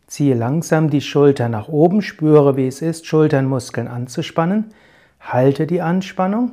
Ziehe 0.07 0.37
langsam 0.37 0.89
die 0.89 1.01
Schultern 1.01 1.51
nach 1.51 1.67
oben, 1.67 2.01
spüre, 2.01 2.57
wie 2.57 2.69
es 2.69 2.81
ist, 2.81 3.07
Schulternmuskeln 3.07 3.89
anzuspannen, 3.89 4.67
halte 5.19 5.67
die 5.67 5.83
Anspannung 5.83 6.53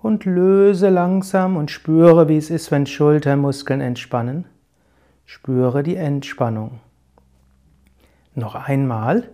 und 0.00 0.24
löse 0.24 0.88
langsam 0.88 1.58
und 1.58 1.70
spüre, 1.70 2.26
wie 2.26 2.38
es 2.38 2.48
ist, 2.48 2.70
wenn 2.70 2.86
Schultermuskeln 2.86 3.82
entspannen. 3.82 4.46
Spüre 5.26 5.82
die 5.82 5.96
Entspannung. 5.96 6.80
Noch 8.34 8.54
einmal. 8.54 9.28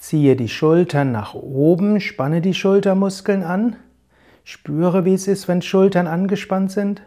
Ziehe 0.00 0.34
die 0.34 0.48
Schultern 0.48 1.12
nach 1.12 1.34
oben, 1.34 2.00
spanne 2.00 2.40
die 2.40 2.54
Schultermuskeln 2.54 3.42
an. 3.42 3.76
Spüre, 4.44 5.04
wie 5.04 5.12
es 5.12 5.28
ist, 5.28 5.46
wenn 5.46 5.60
Schultern 5.60 6.06
angespannt 6.06 6.72
sind. 6.72 7.02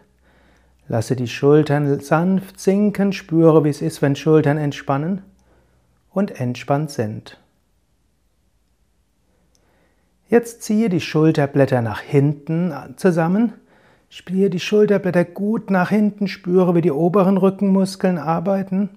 Lasse 0.86 1.16
die 1.16 1.26
Schultern 1.26 1.98
sanft 1.98 2.60
sinken, 2.60 3.12
spüre, 3.12 3.64
wie 3.64 3.70
es 3.70 3.82
ist, 3.82 4.00
wenn 4.00 4.14
Schultern 4.14 4.58
entspannen 4.58 5.22
und 6.12 6.38
entspannt 6.40 6.92
sind. 6.92 7.40
Jetzt 10.28 10.62
ziehe 10.62 10.88
die 10.88 11.00
Schulterblätter 11.00 11.82
nach 11.82 12.00
hinten 12.00 12.72
zusammen. 12.94 13.54
Spiele 14.08 14.50
die 14.50 14.60
Schulterblätter 14.60 15.24
gut 15.24 15.68
nach 15.68 15.90
hinten, 15.90 16.28
spüre, 16.28 16.76
wie 16.76 16.80
die 16.80 16.92
oberen 16.92 17.38
Rückenmuskeln 17.38 18.18
arbeiten. 18.18 18.90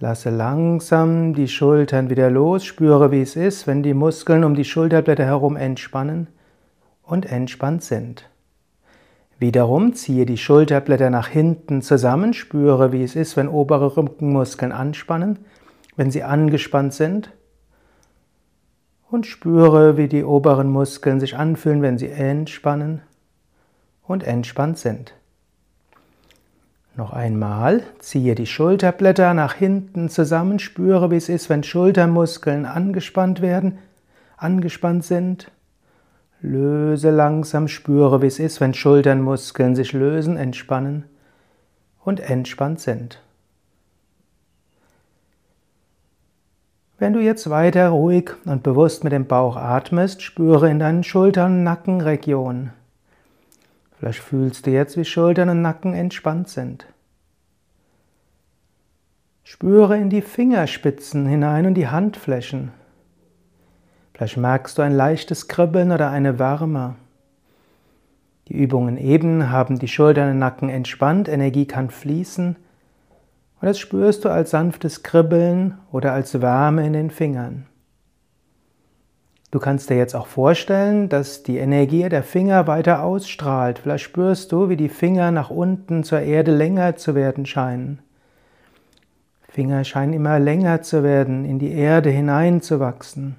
Lasse 0.00 0.30
langsam 0.30 1.34
die 1.34 1.48
Schultern 1.48 2.08
wieder 2.08 2.30
los, 2.30 2.64
spüre, 2.64 3.10
wie 3.10 3.22
es 3.22 3.34
ist, 3.34 3.66
wenn 3.66 3.82
die 3.82 3.94
Muskeln 3.94 4.44
um 4.44 4.54
die 4.54 4.64
Schulterblätter 4.64 5.24
herum 5.24 5.56
entspannen 5.56 6.28
und 7.02 7.26
entspannt 7.26 7.82
sind. 7.82 8.30
Wiederum 9.40 9.94
ziehe 9.94 10.24
die 10.24 10.36
Schulterblätter 10.36 11.10
nach 11.10 11.26
hinten 11.26 11.82
zusammen, 11.82 12.32
spüre, 12.32 12.92
wie 12.92 13.02
es 13.02 13.16
ist, 13.16 13.36
wenn 13.36 13.48
obere 13.48 13.96
Rückenmuskeln 13.96 14.70
anspannen, 14.70 15.40
wenn 15.96 16.12
sie 16.12 16.22
angespannt 16.22 16.94
sind. 16.94 17.32
Und 19.10 19.26
spüre, 19.26 19.96
wie 19.96 20.06
die 20.06 20.22
oberen 20.22 20.70
Muskeln 20.70 21.18
sich 21.18 21.36
anfühlen, 21.36 21.82
wenn 21.82 21.98
sie 21.98 22.10
entspannen 22.10 23.00
und 24.06 24.22
entspannt 24.22 24.78
sind. 24.78 25.14
Noch 26.98 27.12
einmal, 27.12 27.84
ziehe 28.00 28.34
die 28.34 28.48
Schulterblätter 28.48 29.32
nach 29.32 29.54
hinten 29.54 30.08
zusammen, 30.08 30.58
spüre, 30.58 31.12
wie 31.12 31.16
es 31.16 31.28
ist, 31.28 31.48
wenn 31.48 31.62
Schultermuskeln 31.62 32.66
angespannt 32.66 33.40
werden, 33.40 33.78
angespannt 34.36 35.04
sind. 35.04 35.48
Löse 36.40 37.10
langsam, 37.10 37.68
spüre, 37.68 38.20
wie 38.20 38.26
es 38.26 38.40
ist, 38.40 38.60
wenn 38.60 38.74
Schulternmuskeln 38.74 39.76
sich 39.76 39.92
lösen, 39.92 40.36
entspannen 40.36 41.04
und 42.04 42.18
entspannt 42.18 42.80
sind. 42.80 43.22
Wenn 46.98 47.12
du 47.12 47.20
jetzt 47.20 47.48
weiter 47.48 47.90
ruhig 47.90 48.32
und 48.44 48.64
bewusst 48.64 49.04
mit 49.04 49.12
dem 49.12 49.26
Bauch 49.26 49.54
atmest, 49.54 50.20
spüre 50.20 50.68
in 50.68 50.80
deinen 50.80 51.04
Schultern- 51.04 51.58
und 51.58 51.62
Nackenregionen. 51.62 52.72
Vielleicht 53.98 54.20
fühlst 54.20 54.66
du 54.66 54.70
jetzt, 54.70 54.96
wie 54.96 55.04
Schultern 55.04 55.48
und 55.48 55.62
Nacken 55.62 55.92
entspannt 55.92 56.48
sind. 56.48 56.86
Spüre 59.42 59.96
in 59.96 60.10
die 60.10 60.22
Fingerspitzen 60.22 61.26
hinein 61.26 61.66
und 61.66 61.74
die 61.74 61.88
Handflächen. 61.88 62.70
Vielleicht 64.14 64.36
merkst 64.36 64.78
du 64.78 64.82
ein 64.82 64.92
leichtes 64.92 65.48
Kribbeln 65.48 65.90
oder 65.90 66.10
eine 66.10 66.38
Wärme. 66.38 66.96
Die 68.48 68.54
Übungen 68.54 68.98
eben 68.98 69.50
haben 69.50 69.78
die 69.78 69.88
Schultern 69.88 70.30
und 70.30 70.38
Nacken 70.38 70.68
entspannt, 70.68 71.28
Energie 71.28 71.66
kann 71.66 71.90
fließen 71.90 72.56
und 73.60 73.66
das 73.66 73.78
spürst 73.78 74.24
du 74.24 74.28
als 74.28 74.50
sanftes 74.50 75.02
Kribbeln 75.02 75.78
oder 75.90 76.12
als 76.12 76.40
Wärme 76.40 76.86
in 76.86 76.92
den 76.92 77.10
Fingern. 77.10 77.66
Du 79.50 79.58
kannst 79.58 79.88
dir 79.88 79.96
jetzt 79.96 80.14
auch 80.14 80.26
vorstellen, 80.26 81.08
dass 81.08 81.42
die 81.42 81.56
Energie 81.56 82.06
der 82.08 82.22
Finger 82.22 82.66
weiter 82.66 83.02
ausstrahlt. 83.02 83.78
Vielleicht 83.78 84.04
spürst 84.04 84.52
du, 84.52 84.68
wie 84.68 84.76
die 84.76 84.90
Finger 84.90 85.30
nach 85.30 85.48
unten 85.48 86.04
zur 86.04 86.20
Erde 86.20 86.54
länger 86.54 86.96
zu 86.96 87.14
werden 87.14 87.46
scheinen. 87.46 88.00
Finger 89.48 89.84
scheinen 89.84 90.12
immer 90.12 90.38
länger 90.38 90.82
zu 90.82 91.02
werden, 91.02 91.46
in 91.46 91.58
die 91.58 91.72
Erde 91.72 92.10
hineinzuwachsen. 92.10 93.36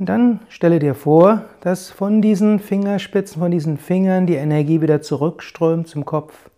Und 0.00 0.08
dann 0.08 0.40
stelle 0.48 0.80
dir 0.80 0.96
vor, 0.96 1.44
dass 1.60 1.92
von 1.92 2.22
diesen 2.22 2.58
Fingerspitzen, 2.58 3.40
von 3.40 3.52
diesen 3.52 3.78
Fingern 3.78 4.26
die 4.26 4.34
Energie 4.34 4.80
wieder 4.80 5.00
zurückströmt 5.00 5.86
zum 5.86 6.04
Kopf. 6.04 6.50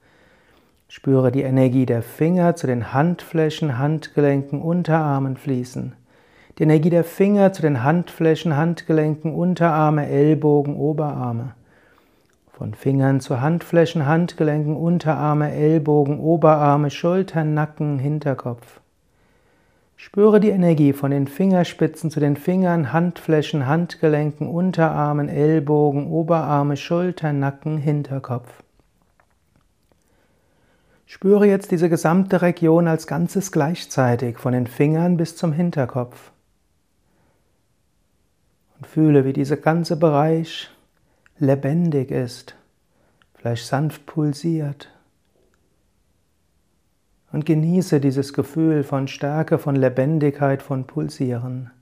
Spüre 0.89 1.31
die 1.31 1.43
Energie 1.43 1.85
der 1.85 2.01
Finger 2.01 2.57
zu 2.57 2.67
den 2.67 2.95
Handflächen, 2.95 3.77
Handgelenken, 3.77 4.63
Unterarmen 4.63 5.37
fließen 5.37 5.93
die 6.59 6.63
Energie 6.63 6.91
der 6.91 7.03
Finger 7.03 7.53
zu 7.53 7.63
den 7.63 7.83
Handflächen, 7.83 8.57
Handgelenken, 8.57 9.35
Unterarme, 9.35 10.07
Ellbogen, 10.07 10.77
Oberarme. 10.77 11.55
Von 12.53 12.75
Fingern 12.75 13.19
zu 13.21 13.41
Handflächen, 13.41 14.07
Handgelenken, 14.07 14.77
Unterarme, 14.77 15.53
Ellbogen, 15.53 16.21
Oberarme, 16.21 16.91
Schultern, 16.91 17.55
Nacken, 17.55 17.99
Hinterkopf. 17.99 18.81
Spüre 19.97 20.39
die 20.39 20.51
Energie 20.51 20.93
von 20.93 21.11
den 21.11 21.27
Fingerspitzen 21.27 22.13
zu 22.13 22.21
den 22.21 22.37
Fingern, 22.37 22.93
Handflächen, 22.93 23.67
Handgelenken, 23.67 24.49
Unterarmen, 24.49 25.29
Ellbogen, 25.29 26.07
Oberarme, 26.07 26.77
Schultern, 26.77 27.41
Nacken, 27.41 27.79
Hinterkopf. 27.79 28.63
Spüre 31.07 31.47
jetzt 31.47 31.73
diese 31.73 31.89
gesamte 31.89 32.43
Region 32.43 32.87
als 32.87 33.09
Ganzes 33.09 33.51
gleichzeitig, 33.51 34.39
von 34.39 34.53
den 34.53 34.69
Fingern 34.69 35.17
bis 35.17 35.37
zum 35.37 35.53
Hinterkopf. 35.53 36.31
Fühle, 38.95 39.25
wie 39.25 39.33
dieser 39.33 39.57
ganze 39.57 39.97
Bereich 39.97 40.71
lebendig 41.41 42.13
ist, 42.13 42.55
vielleicht 43.35 43.67
sanft 43.67 44.07
pulsiert. 44.07 44.89
Und 47.33 47.45
genieße 47.45 48.01
dieses 48.01 48.33
Gefühl 48.33 48.85
von 48.85 49.09
Stärke, 49.09 49.59
von 49.59 49.75
Lebendigkeit, 49.75 50.63
von 50.63 50.87
Pulsieren. 50.87 51.73